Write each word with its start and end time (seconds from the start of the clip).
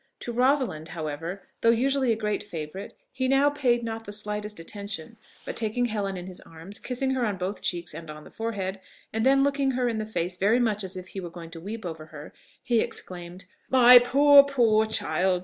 To 0.21 0.31
Rosalind, 0.33 0.87
however, 0.97 1.43
though 1.61 1.69
usually 1.69 2.11
a 2.11 2.15
great 2.15 2.41
favourite, 2.41 2.95
he 3.11 3.27
now 3.27 3.51
paid 3.51 3.83
not 3.83 4.05
the 4.05 4.11
slightest 4.11 4.59
attention; 4.59 5.17
but 5.45 5.55
taking 5.55 5.85
Helen 5.85 6.17
in 6.17 6.25
his 6.25 6.41
arms, 6.41 6.79
kissing 6.79 7.11
her 7.11 7.23
on 7.23 7.37
both 7.37 7.61
cheeks 7.61 7.93
and 7.93 8.09
on 8.09 8.23
the 8.23 8.31
forehead, 8.31 8.79
and 9.13 9.23
then 9.23 9.43
looking 9.43 9.69
her 9.77 9.87
in 9.87 9.99
the 9.99 10.07
face 10.07 10.37
very 10.37 10.59
much 10.59 10.83
as 10.83 10.97
if 10.97 11.09
he 11.09 11.19
were 11.19 11.29
going 11.29 11.51
to 11.51 11.61
weep 11.61 11.85
over 11.85 12.07
her, 12.07 12.33
he 12.63 12.79
exclaimed, 12.79 13.45
"My 13.69 13.99
poor, 13.99 14.43
poor 14.43 14.87
child!... 14.87 15.39